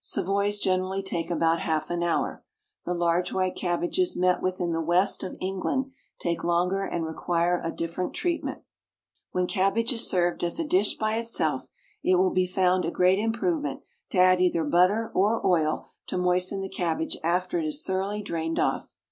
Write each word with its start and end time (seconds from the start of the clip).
Savoys 0.00 0.60
generally 0.60 1.02
take 1.02 1.32
about 1.32 1.58
half 1.58 1.90
an 1.90 2.00
hour. 2.04 2.44
The 2.86 2.94
large 2.94 3.32
white 3.32 3.56
cabbages 3.56 4.14
met 4.16 4.40
with 4.40 4.60
in 4.60 4.70
the 4.70 4.80
West 4.80 5.24
of 5.24 5.36
England 5.40 5.90
take 6.20 6.44
longer 6.44 6.84
and 6.84 7.04
require 7.04 7.60
a 7.64 7.72
different 7.72 8.14
treatment. 8.14 8.62
When 9.32 9.48
cabbage 9.48 9.92
is 9.92 10.08
served 10.08 10.44
as 10.44 10.60
a 10.60 10.64
dish 10.64 10.94
by 10.96 11.16
itself 11.16 11.66
it 12.04 12.14
will 12.20 12.30
be 12.30 12.46
found 12.46 12.84
a 12.84 12.90
great 12.92 13.18
improvement 13.18 13.80
to 14.10 14.18
add 14.18 14.40
either 14.40 14.62
butter 14.62 15.10
or 15.12 15.44
oil 15.44 15.86
to 16.06 16.16
moisten 16.16 16.60
the 16.60 16.68
cabbage 16.68 17.16
after 17.24 17.58
it 17.58 17.64
is 17.66 17.82
thoroughly 17.82 18.22
drained 18.22 18.60
off. 18.60 18.94